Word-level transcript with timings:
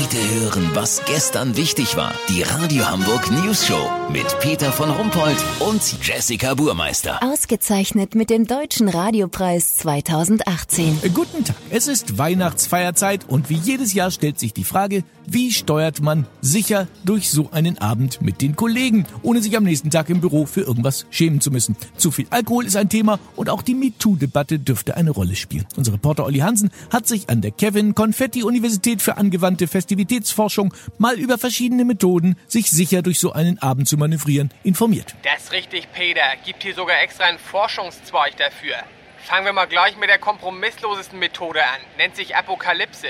Heute 0.00 0.40
hören, 0.40 0.70
was 0.74 1.02
gestern 1.06 1.56
wichtig 1.56 1.96
war. 1.96 2.14
Die 2.28 2.42
Radio 2.42 2.88
Hamburg 2.88 3.32
News 3.32 3.66
Show 3.66 3.90
mit 4.12 4.26
Peter 4.38 4.70
von 4.70 4.90
Rumpold 4.90 5.36
und 5.58 5.82
Jessica 6.06 6.54
Burmeister. 6.54 7.20
Ausgezeichnet 7.20 8.14
mit 8.14 8.30
dem 8.30 8.46
Deutschen 8.46 8.88
Radiopreis 8.88 9.76
2018. 9.78 11.00
Äh, 11.02 11.08
Guten 11.08 11.42
Tag, 11.42 11.56
es 11.70 11.88
ist 11.88 12.16
Weihnachtsfeierzeit 12.16 13.28
und 13.28 13.50
wie 13.50 13.56
jedes 13.56 13.92
Jahr 13.92 14.12
stellt 14.12 14.38
sich 14.38 14.54
die 14.54 14.62
Frage, 14.62 15.02
wie 15.26 15.52
steuert 15.52 16.00
man 16.00 16.26
sicher 16.40 16.86
durch 17.04 17.28
so 17.30 17.50
einen 17.50 17.78
Abend 17.78 18.22
mit 18.22 18.40
den 18.40 18.56
Kollegen, 18.56 19.04
ohne 19.22 19.42
sich 19.42 19.56
am 19.56 19.64
nächsten 19.64 19.90
Tag 19.90 20.08
im 20.08 20.20
Büro 20.20 20.46
für 20.46 20.62
irgendwas 20.62 21.06
schämen 21.10 21.40
zu 21.40 21.50
müssen. 21.50 21.76
Zu 21.96 22.10
viel 22.10 22.26
Alkohol 22.30 22.64
ist 22.64 22.76
ein 22.76 22.88
Thema 22.88 23.18
und 23.36 23.50
auch 23.50 23.62
die 23.62 23.74
MeToo-Debatte 23.74 24.58
dürfte 24.58 24.96
eine 24.96 25.10
Rolle 25.10 25.36
spielen. 25.36 25.66
Unser 25.76 25.92
Reporter 25.92 26.24
Olli 26.24 26.38
Hansen 26.38 26.70
hat 26.90 27.06
sich 27.06 27.28
an 27.28 27.42
der 27.42 27.50
Kevin 27.50 27.94
Konfetti 27.94 28.42
Universität 28.42 29.02
für 29.02 29.18
angewandte 29.18 29.66
Festivitätsforschung 29.88 30.74
mal 30.98 31.18
über 31.18 31.38
verschiedene 31.38 31.86
Methoden, 31.86 32.38
sich 32.46 32.70
sicher 32.70 33.00
durch 33.00 33.18
so 33.18 33.32
einen 33.32 33.58
Abend 33.62 33.88
zu 33.88 33.96
manövrieren, 33.96 34.52
informiert. 34.62 35.14
Das 35.22 35.44
ist 35.44 35.52
richtig, 35.52 35.90
Peter. 35.94 36.20
Gibt 36.44 36.62
hier 36.62 36.74
sogar 36.74 37.00
extra 37.00 37.24
einen 37.24 37.38
Forschungszweig 37.38 38.36
dafür. 38.36 38.76
Fangen 39.24 39.46
wir 39.46 39.54
mal 39.54 39.64
gleich 39.64 39.96
mit 39.96 40.10
der 40.10 40.18
kompromisslosesten 40.18 41.18
Methode 41.18 41.64
an. 41.64 41.80
Nennt 41.96 42.16
sich 42.16 42.36
Apokalypse. 42.36 43.08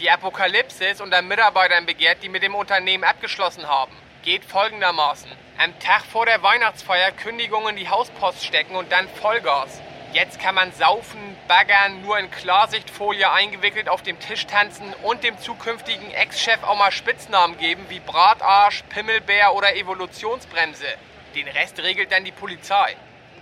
Die 0.00 0.10
Apokalypse 0.10 0.84
ist 0.84 1.00
unter 1.00 1.22
Mitarbeitern 1.22 1.86
begehrt, 1.86 2.18
die 2.22 2.28
mit 2.28 2.42
dem 2.42 2.54
Unternehmen 2.54 3.04
abgeschlossen 3.04 3.66
haben. 3.66 3.92
Geht 4.22 4.44
folgendermaßen. 4.44 5.30
Am 5.56 5.78
Tag 5.78 6.04
vor 6.04 6.26
der 6.26 6.42
Weihnachtsfeier 6.42 7.10
Kündigungen 7.12 7.70
in 7.70 7.76
die 7.76 7.88
Hauspost 7.88 8.44
stecken 8.44 8.76
und 8.76 8.92
dann 8.92 9.08
Vollgas. 9.08 9.80
Jetzt 10.14 10.40
kann 10.40 10.54
man 10.54 10.72
saufen, 10.72 11.36
baggern, 11.48 12.00
nur 12.00 12.18
in 12.18 12.30
Klarsichtfolie 12.30 13.30
eingewickelt 13.30 13.90
auf 13.90 14.02
dem 14.02 14.18
Tisch 14.18 14.46
tanzen 14.46 14.94
und 15.02 15.22
dem 15.22 15.38
zukünftigen 15.38 16.10
Ex-Chef 16.10 16.62
auch 16.62 16.78
mal 16.78 16.90
Spitznamen 16.90 17.58
geben 17.58 17.84
wie 17.90 18.00
Bratarsch, 18.00 18.84
Pimmelbär 18.88 19.52
oder 19.54 19.76
Evolutionsbremse. 19.76 20.86
Den 21.34 21.46
Rest 21.48 21.78
regelt 21.80 22.10
dann 22.10 22.24
die 22.24 22.32
Polizei. 22.32 22.96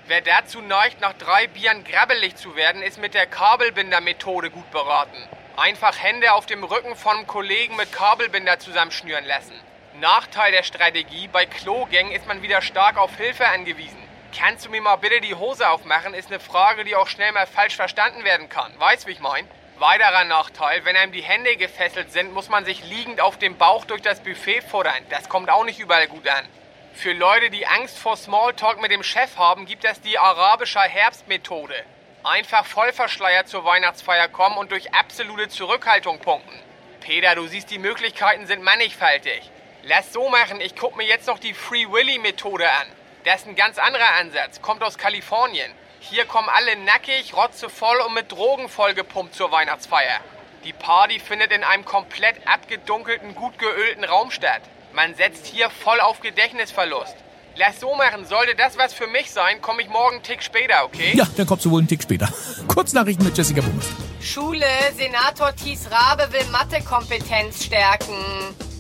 Wer 0.09 0.23
dazu 0.23 0.61
neigt, 0.61 1.01
nach 1.01 1.13
drei 1.13 1.47
Bieren 1.47 1.85
grabbelig 1.85 2.35
zu 2.35 2.57
werden, 2.57 2.83
ist 2.83 2.99
mit 2.99 3.15
der 3.15 3.27
Kabelbinder-Methode 3.27 4.51
gut 4.51 4.69
beraten. 4.73 5.23
Einfach 5.57 6.03
Hände 6.03 6.33
auf 6.33 6.47
dem 6.47 6.65
Rücken 6.65 6.97
von 6.97 7.29
Kollegen 7.29 7.77
mit 7.77 7.93
Kabelbinder 7.93 8.59
zusammenschnüren 8.59 9.25
lassen. 9.25 9.55
Nachteil 10.01 10.51
der 10.51 10.65
Strategie, 10.65 11.29
bei 11.29 11.47
Klogängen 11.47 12.12
ist 12.12 12.27
man 12.27 12.43
wieder 12.43 12.61
stark 12.61 12.99
auf 12.99 13.17
Hilfe 13.17 13.47
angewiesen. 13.47 14.06
Kannst 14.39 14.67
du 14.67 14.70
mir 14.70 14.83
mal 14.83 14.97
bitte 14.97 15.23
die 15.23 15.34
Hose 15.34 15.67
aufmachen, 15.67 16.12
ist 16.12 16.29
eine 16.29 16.41
Frage, 16.41 16.84
die 16.84 16.95
auch 16.95 17.09
schnell 17.09 17.33
mal 17.33 17.47
falsch 17.47 17.75
verstanden 17.75 18.23
werden 18.23 18.51
kann. 18.51 18.70
Weißt, 18.78 19.06
wie 19.06 19.12
ich 19.12 19.20
mein? 19.20 19.48
Weiterer 19.78 20.25
Nachteil, 20.25 20.84
wenn 20.84 20.95
einem 20.95 21.12
die 21.12 21.23
Hände 21.23 21.56
gefesselt 21.56 22.12
sind, 22.12 22.34
muss 22.34 22.51
man 22.51 22.67
sich 22.67 22.84
liegend 22.84 23.23
auf 23.23 23.39
dem 23.39 23.56
Bauch 23.56 23.87
durch 23.87 24.03
das 24.03 24.20
Buffet 24.20 24.61
futtern. 24.61 25.06
Das 25.09 25.31
kommt 25.31 25.48
auch 25.48 25.65
nicht 25.65 25.78
überall 25.78 26.06
gut 26.06 26.28
an. 26.28 26.45
Für 26.93 27.15
Leute, 27.15 27.48
die 27.48 27.67
Angst 27.67 27.98
vor 27.98 28.15
Smalltalk 28.15 28.78
mit 28.83 28.91
dem 28.91 29.03
Chef 29.03 29.39
haben, 29.39 29.65
gibt 29.65 29.87
es 29.87 30.03
die 30.03 30.19
arabische 30.19 30.81
Herbstmethode. 30.81 31.75
Einfach 32.23 32.67
voll 32.67 32.93
verschleiert 32.93 33.48
zur 33.48 33.65
Weihnachtsfeier 33.65 34.28
kommen 34.28 34.59
und 34.59 34.71
durch 34.71 34.93
absolute 34.93 35.48
Zurückhaltung 35.48 36.19
punkten. 36.19 36.61
Peter, 37.00 37.34
du 37.37 37.47
siehst, 37.47 37.71
die 37.71 37.78
Möglichkeiten 37.78 38.47
sind 38.47 38.62
mannigfaltig. 38.62 39.50
Lass 39.83 40.12
so 40.12 40.28
machen, 40.28 40.61
ich 40.61 40.77
guck 40.77 40.95
mir 40.95 41.06
jetzt 41.06 41.27
noch 41.27 41.39
die 41.39 41.55
Free 41.55 41.87
Willy 41.91 42.19
Methode 42.19 42.71
an. 42.71 42.87
Das 43.27 43.41
ist 43.41 43.49
ein 43.49 43.57
ganz 43.57 43.77
anderer 43.77 44.15
Ansatz, 44.21 44.63
kommt 44.63 44.85
aus 44.85 44.99
Kalifornien. 44.99 45.73
Hier 45.99 46.27
kommen 46.27 46.49
alle 46.49 46.77
nackig, 46.77 47.35
rotzevoll 47.35 47.97
und 48.07 48.15
mit 48.15 48.31
Drogen 48.31 48.69
vollgepumpt 48.69 49.35
zur 49.35 49.51
Weihnachtsfeier. 49.51 50.21
Die 50.63 50.73
Party 50.73 51.19
findet 51.19 51.51
in 51.51 51.65
einem 51.65 51.85
komplett 51.85 52.37
abgedunkelten, 52.47 53.35
gut 53.35 53.59
geölten 53.59 54.05
Raum 54.05 54.31
statt. 54.31 54.63
Man 54.93 55.17
setzt 55.17 55.45
hier 55.45 55.71
voll 55.71 55.99
auf 55.99 56.21
Gedächtnisverlust. 56.21 57.17
Lass 57.57 57.81
so 57.81 57.97
machen, 57.97 58.27
sollte 58.27 58.55
das 58.55 58.79
was 58.79 58.95
für 58.95 59.09
mich 59.09 59.33
sein, 59.33 59.61
komme 59.61 59.83
ich 59.83 59.89
morgen 59.89 60.17
einen 60.17 60.23
Tick 60.23 60.41
später, 60.45 60.84
okay? 60.84 61.11
Ja, 61.17 61.27
dann 61.37 61.47
kommst 61.49 61.65
du 61.65 61.73
wohl 61.73 61.81
einen 61.81 61.89
Tick 61.89 62.05
später. 62.05 62.33
Kurznachrichten 62.69 63.27
mit 63.27 63.37
Jessica 63.37 63.61
Burmeister. 63.61 63.93
Schule, 64.21 64.67
Senator 64.95 65.53
Thies 65.56 65.91
Rabe 65.91 66.33
will 66.33 66.45
Mathekompetenz 66.53 67.65
stärken. 67.65 68.15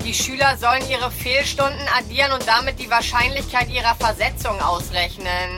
Die 0.06 0.14
Schüler 0.14 0.56
sollen 0.56 0.88
ihre 0.88 1.10
Fehlstunden 1.10 1.82
addieren 1.98 2.30
und 2.30 2.46
damit 2.46 2.78
die 2.78 2.88
Wahrscheinlichkeit 2.88 3.68
ihrer 3.68 3.96
Versetzung 3.96 4.60
ausrechnen. 4.60 5.50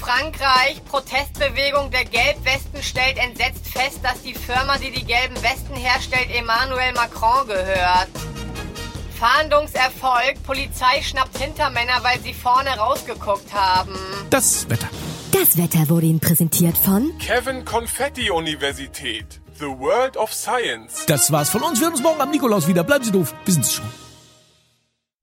Frankreich, 0.00 0.82
Protestbewegung 0.86 1.90
der 1.90 2.06
Gelbwesten 2.06 2.82
stellt 2.82 3.18
entsetzt 3.18 3.68
fest, 3.68 4.00
dass 4.02 4.22
die 4.22 4.32
Firma, 4.32 4.78
die 4.78 4.90
die 4.90 5.04
gelben 5.04 5.36
Westen 5.42 5.76
herstellt, 5.76 6.34
Emmanuel 6.34 6.94
Macron 6.94 7.46
gehört. 7.46 8.08
Fahndungserfolg, 9.20 10.42
Polizei 10.44 11.02
schnappt 11.02 11.36
Hintermänner, 11.36 12.02
weil 12.02 12.20
sie 12.20 12.32
vorne 12.32 12.70
rausgeguckt 12.70 13.52
haben. 13.52 13.94
Das 14.30 14.70
Wetter. 14.70 14.88
Das 15.32 15.58
Wetter 15.58 15.90
wurde 15.90 16.06
Ihnen 16.06 16.20
präsentiert 16.20 16.78
von 16.78 17.12
Kevin 17.18 17.66
Konfetti 17.66 18.30
Universität. 18.30 19.43
The 19.58 19.66
World 19.66 20.16
of 20.16 20.32
Science. 20.32 21.06
Das 21.06 21.30
war's 21.30 21.48
von 21.48 21.62
uns. 21.62 21.78
Wir 21.78 21.84
hören 21.86 21.94
uns 21.94 22.02
morgen 22.02 22.20
am 22.20 22.30
Nikolaus 22.30 22.66
wieder. 22.66 22.82
Bleiben 22.82 23.04
Sie 23.04 23.12
doof. 23.12 23.32
Wir 23.44 23.54
sind's 23.54 23.72
schon. 23.72 23.84